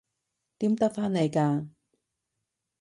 [0.57, 1.69] 點得返嚟㗎？